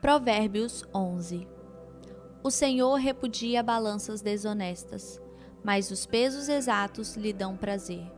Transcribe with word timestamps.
Provérbios 0.00 0.84
11 0.94 1.48
O 2.40 2.52
Senhor 2.52 2.94
repudia 2.94 3.64
balanças 3.64 4.22
desonestas, 4.22 5.20
mas 5.64 5.90
os 5.90 6.06
pesos 6.06 6.48
exatos 6.48 7.16
lhe 7.16 7.32
dão 7.32 7.56
prazer. 7.56 8.08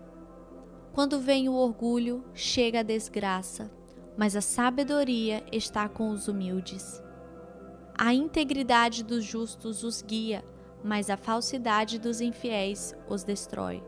Quando 0.93 1.19
vem 1.19 1.49
o 1.49 1.55
orgulho, 1.55 2.23
chega 2.35 2.81
a 2.81 2.83
desgraça, 2.83 3.71
mas 4.15 4.37
a 4.37 4.43
sabedoria 4.43 5.43
está 5.51 5.89
com 5.89 6.11
os 6.11 6.29
humildes. 6.29 7.03
A 7.97 8.13
integridade 8.13 9.03
dos 9.03 9.25
justos 9.25 9.83
os 9.83 10.03
guia, 10.03 10.45
mas 10.85 11.09
a 11.09 11.17
falsidade 11.17 11.99
dos 11.99 12.21
infiéis 12.21 12.95
os 13.09 13.25
destrói. 13.25 13.83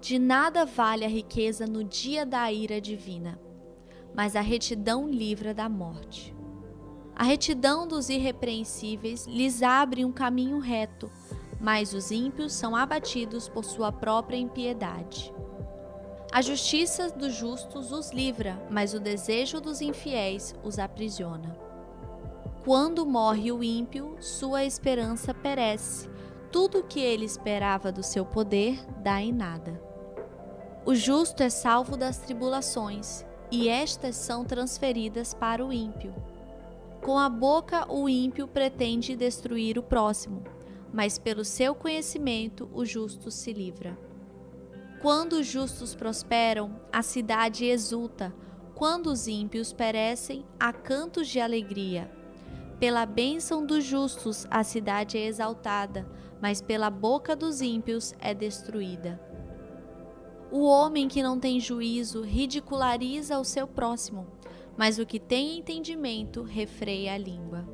De 0.00 0.18
nada 0.18 0.66
vale 0.66 1.04
a 1.04 1.08
riqueza 1.08 1.68
no 1.68 1.84
dia 1.84 2.26
da 2.26 2.50
ira 2.50 2.80
divina, 2.80 3.40
mas 4.12 4.34
a 4.34 4.40
retidão 4.40 5.08
livra 5.08 5.54
da 5.54 5.68
morte. 5.68 6.39
A 7.20 7.22
retidão 7.22 7.86
dos 7.86 8.08
irrepreensíveis 8.08 9.26
lhes 9.26 9.62
abre 9.62 10.06
um 10.06 10.10
caminho 10.10 10.58
reto, 10.58 11.12
mas 11.60 11.92
os 11.92 12.10
ímpios 12.10 12.54
são 12.54 12.74
abatidos 12.74 13.46
por 13.46 13.62
sua 13.62 13.92
própria 13.92 14.38
impiedade. 14.38 15.30
A 16.32 16.40
justiça 16.40 17.10
dos 17.10 17.34
justos 17.34 17.92
os 17.92 18.10
livra, 18.10 18.58
mas 18.70 18.94
o 18.94 18.98
desejo 18.98 19.60
dos 19.60 19.82
infiéis 19.82 20.54
os 20.64 20.78
aprisiona. 20.78 21.54
Quando 22.64 23.04
morre 23.04 23.52
o 23.52 23.62
ímpio, 23.62 24.16
sua 24.18 24.64
esperança 24.64 25.34
perece. 25.34 26.08
Tudo 26.50 26.78
o 26.78 26.84
que 26.84 27.00
ele 27.00 27.26
esperava 27.26 27.92
do 27.92 28.02
seu 28.02 28.24
poder 28.24 28.82
dá 29.02 29.20
em 29.20 29.30
nada. 29.30 29.78
O 30.86 30.94
justo 30.94 31.42
é 31.42 31.50
salvo 31.50 31.98
das 31.98 32.16
tribulações, 32.16 33.26
e 33.50 33.68
estas 33.68 34.16
são 34.16 34.42
transferidas 34.42 35.34
para 35.34 35.62
o 35.62 35.70
ímpio. 35.70 36.14
Com 37.02 37.18
a 37.18 37.30
boca, 37.30 37.90
o 37.90 38.10
ímpio 38.10 38.46
pretende 38.46 39.16
destruir 39.16 39.78
o 39.78 39.82
próximo, 39.82 40.44
mas 40.92 41.18
pelo 41.18 41.46
seu 41.46 41.74
conhecimento 41.74 42.68
o 42.74 42.84
justo 42.84 43.30
se 43.30 43.54
livra. 43.54 43.98
Quando 45.00 45.34
os 45.34 45.46
justos 45.46 45.94
prosperam, 45.94 46.78
a 46.92 47.02
cidade 47.02 47.64
exulta. 47.64 48.34
Quando 48.74 49.06
os 49.06 49.26
ímpios 49.26 49.72
perecem, 49.72 50.44
há 50.58 50.74
cantos 50.74 51.26
de 51.28 51.40
alegria. 51.40 52.10
Pela 52.78 53.06
bênção 53.06 53.64
dos 53.64 53.82
justos, 53.82 54.46
a 54.50 54.62
cidade 54.62 55.16
é 55.16 55.24
exaltada, 55.24 56.06
mas 56.40 56.60
pela 56.60 56.90
boca 56.90 57.34
dos 57.34 57.62
ímpios 57.62 58.14
é 58.18 58.34
destruída. 58.34 59.18
O 60.50 60.64
homem 60.64 61.08
que 61.08 61.22
não 61.22 61.38
tem 61.40 61.60
juízo 61.60 62.20
ridiculariza 62.20 63.38
o 63.38 63.44
seu 63.44 63.66
próximo 63.66 64.26
mas 64.80 64.98
o 64.98 65.04
que 65.04 65.20
tem 65.20 65.58
entendimento 65.58 66.42
refreia 66.42 67.12
a 67.12 67.18
língua. 67.18 67.68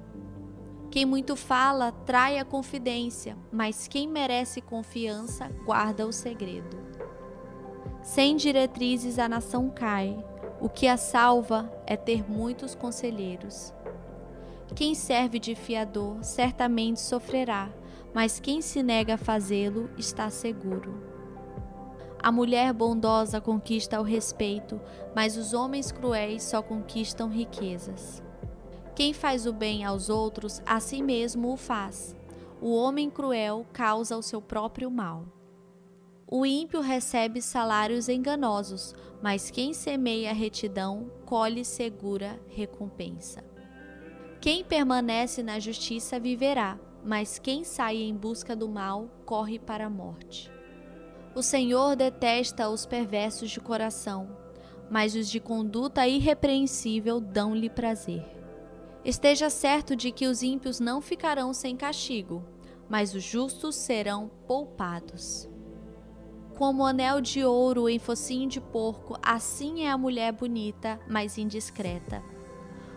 Quem 0.90 1.06
muito 1.06 1.36
fala 1.36 1.92
trai 1.92 2.36
a 2.36 2.44
confidência, 2.44 3.38
mas 3.52 3.86
quem 3.86 4.08
merece 4.08 4.60
confiança 4.60 5.48
guarda 5.64 6.04
o 6.04 6.12
segredo. 6.12 6.76
Sem 8.02 8.34
diretrizes 8.34 9.20
a 9.20 9.28
nação 9.28 9.70
cai, 9.70 10.18
o 10.60 10.68
que 10.68 10.88
a 10.88 10.96
salva 10.96 11.72
é 11.86 11.96
ter 11.96 12.28
muitos 12.28 12.74
conselheiros. 12.74 13.72
Quem 14.74 14.92
serve 14.92 15.38
de 15.38 15.54
fiador 15.54 16.24
certamente 16.24 16.98
sofrerá, 16.98 17.70
mas 18.12 18.40
quem 18.40 18.60
se 18.60 18.82
nega 18.82 19.14
a 19.14 19.18
fazê-lo 19.18 19.88
está 19.96 20.28
seguro. 20.28 21.15
A 22.18 22.32
mulher 22.32 22.72
bondosa 22.72 23.40
conquista 23.40 24.00
o 24.00 24.04
respeito, 24.04 24.80
mas 25.14 25.36
os 25.36 25.52
homens 25.52 25.92
cruéis 25.92 26.42
só 26.42 26.62
conquistam 26.62 27.28
riquezas. 27.28 28.22
Quem 28.94 29.12
faz 29.12 29.46
o 29.46 29.52
bem 29.52 29.84
aos 29.84 30.08
outros, 30.08 30.62
a 30.64 30.80
si 30.80 31.02
mesmo 31.02 31.52
o 31.52 31.56
faz. 31.56 32.16
O 32.60 32.74
homem 32.74 33.10
cruel 33.10 33.66
causa 33.72 34.16
o 34.16 34.22
seu 34.22 34.40
próprio 34.40 34.90
mal. 34.90 35.24
O 36.26 36.44
ímpio 36.44 36.80
recebe 36.80 37.40
salários 37.40 38.08
enganosos, 38.08 38.94
mas 39.22 39.50
quem 39.50 39.72
semeia 39.72 40.32
retidão 40.32 41.10
colhe 41.24 41.64
segura 41.64 42.40
recompensa. 42.48 43.44
Quem 44.40 44.64
permanece 44.64 45.42
na 45.42 45.60
justiça 45.60 46.18
viverá, 46.18 46.78
mas 47.04 47.38
quem 47.38 47.62
sai 47.62 47.98
em 47.98 48.16
busca 48.16 48.56
do 48.56 48.68
mal 48.68 49.08
corre 49.24 49.58
para 49.58 49.86
a 49.86 49.90
morte. 49.90 50.55
O 51.36 51.42
Senhor 51.42 51.94
detesta 51.96 52.70
os 52.70 52.86
perversos 52.86 53.50
de 53.50 53.60
coração, 53.60 54.26
mas 54.90 55.14
os 55.14 55.28
de 55.28 55.38
conduta 55.38 56.08
irrepreensível 56.08 57.20
dão-lhe 57.20 57.68
prazer. 57.68 58.24
Esteja 59.04 59.50
certo 59.50 59.94
de 59.94 60.10
que 60.10 60.26
os 60.26 60.42
ímpios 60.42 60.80
não 60.80 61.02
ficarão 61.02 61.52
sem 61.52 61.76
castigo, 61.76 62.42
mas 62.88 63.14
os 63.14 63.22
justos 63.22 63.74
serão 63.74 64.30
poupados. 64.46 65.46
Como 66.56 66.86
anel 66.86 67.20
de 67.20 67.44
ouro 67.44 67.86
em 67.86 67.98
focinho 67.98 68.48
de 68.48 68.58
porco, 68.58 69.18
assim 69.22 69.82
é 69.82 69.90
a 69.90 69.98
mulher 69.98 70.32
bonita, 70.32 70.98
mas 71.06 71.36
indiscreta. 71.36 72.24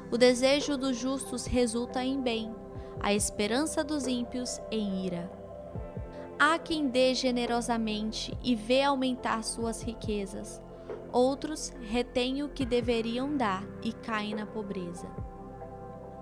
O 0.10 0.18
desejo 0.18 0.78
dos 0.78 0.96
justos 0.96 1.46
resulta 1.46 2.06
em 2.06 2.22
bem, 2.22 2.56
a 3.02 3.14
esperança 3.14 3.84
dos 3.84 4.08
ímpios 4.08 4.62
em 4.72 5.06
ira. 5.06 5.39
Há 6.42 6.58
quem 6.58 6.88
dê 6.88 7.14
generosamente 7.14 8.34
e 8.42 8.56
vê 8.56 8.84
aumentar 8.84 9.44
suas 9.44 9.82
riquezas. 9.82 10.62
Outros 11.12 11.74
retêm 11.82 12.44
o 12.44 12.48
que 12.48 12.66
deveriam 12.66 13.36
dar 13.36 13.68
e 13.84 13.92
caem 13.92 14.36
na 14.36 14.46
pobreza. 14.46 15.06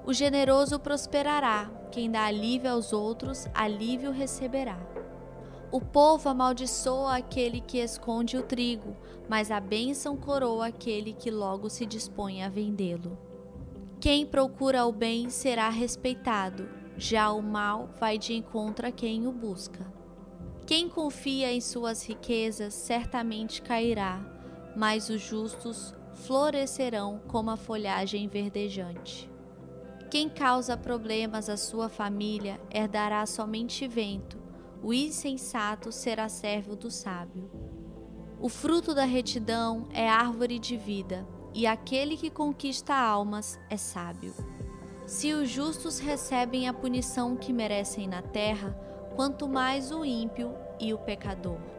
O 0.03 0.11
generoso 0.11 0.79
prosperará, 0.79 1.69
quem 1.91 2.09
dá 2.09 2.25
alívio 2.25 2.72
aos 2.72 2.94
outros, 2.94 3.45
alívio 3.53 4.09
receberá. 4.09 4.79
O 5.72 5.79
povo 5.79 6.29
amaldiçoa 6.29 7.17
aquele 7.17 7.61
que 7.61 7.77
esconde 7.77 8.38
o 8.38 8.41
trigo, 8.41 8.95
mas 9.29 9.51
a 9.51 9.59
bênção 9.59 10.17
coroa 10.17 10.66
aquele 10.66 11.13
que 11.13 11.29
logo 11.29 11.69
se 11.69 11.85
dispõe 11.85 12.41
a 12.41 12.50
vendê-lo. 12.50 13.16
Quem 14.00 14.25
procura 14.25 14.83
o 14.83 14.91
bem 14.91 15.29
será 15.29 15.69
respeitado, 15.69 16.67
já 16.97 17.31
o 17.31 17.44
mal 17.44 17.89
vai 18.00 18.17
de 18.17 18.33
encontro 18.33 18.88
a 18.88 18.91
quem 18.91 19.27
o 19.27 19.31
busca. 19.31 19.96
Quem 20.67 20.89
confia 20.89 21.50
em 21.50 21.61
suas 21.61 22.05
riquezas 22.05 22.73
certamente 22.73 23.61
cairá, 23.61 24.19
mas 24.75 25.07
os 25.07 25.22
justos 25.22 25.95
florescerão 26.13 27.22
como 27.25 27.50
a 27.50 27.55
folhagem 27.55 28.28
verdejante. 28.28 29.31
Quem 30.11 30.27
causa 30.27 30.75
problemas 30.75 31.47
à 31.47 31.56
sua 31.56 31.88
família 31.88 32.59
herdará 32.69 33.25
somente 33.25 33.88
vento, 33.88 34.38
o 34.83 34.94
insensato 34.94 35.89
será 35.89 36.27
servo 36.27 36.75
do 36.75 36.91
sábio. 36.91 37.50
O 38.38 38.50
fruto 38.50 38.94
da 38.94 39.06
retidão 39.06 39.88
é 39.94 40.09
árvore 40.09 40.59
de 40.59 40.75
vida, 40.75 41.25
e 41.53 41.66
aquele 41.66 42.17
que 42.17 42.29
conquista 42.29 42.94
almas 42.94 43.57
é 43.69 43.77
sábio. 43.77 44.33
Se 45.06 45.31
os 45.31 45.50
justos 45.50 45.97
recebem 45.97 46.67
a 46.67 46.73
punição 46.73 47.38
que 47.38 47.53
merecem 47.53 48.06
na 48.06 48.22
terra, 48.22 48.77
quanto 49.17 49.47
mais 49.50 49.91
o 49.91 50.05
ímpio 50.05 50.55
e 50.79 50.94
o 50.94 50.97
pecador. 51.00 51.76